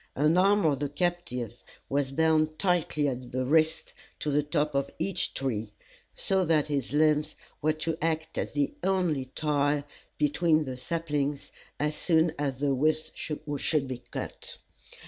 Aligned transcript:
An 0.15 0.35
arm 0.35 0.65
of 0.65 0.79
the 0.79 0.89
captive 0.89 1.63
was 1.87 2.09
bound 2.11 2.57
tightly 2.57 3.07
at 3.07 3.31
the 3.31 3.45
wrist 3.45 3.93
to 4.17 4.31
the 4.31 4.41
top 4.41 4.73
of 4.73 4.89
each 4.97 5.35
tree, 5.35 5.73
so 6.15 6.43
that 6.43 6.65
his 6.65 6.91
limbs 6.91 7.35
were 7.61 7.73
to 7.73 7.99
act 8.01 8.39
as 8.39 8.53
the 8.53 8.73
only 8.83 9.25
tie 9.35 9.83
between 10.17 10.65
the 10.65 10.75
saplings, 10.75 11.51
as 11.79 11.95
soon 11.95 12.31
as 12.39 12.57
the 12.57 12.73
withes 12.73 13.11
should 13.13 13.87
be 13.87 14.01
cut. 14.09 14.57